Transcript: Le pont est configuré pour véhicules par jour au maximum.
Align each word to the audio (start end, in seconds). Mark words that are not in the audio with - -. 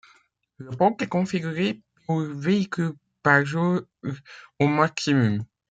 Le 0.57 0.71
pont 0.71 0.97
est 0.97 1.07
configuré 1.07 1.83
pour 2.07 2.21
véhicules 2.21 2.93
par 3.21 3.45
jour 3.45 3.81
au 4.57 4.65
maximum. 4.67 5.45